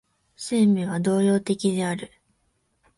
[0.35, 2.09] 生命は動揺的である。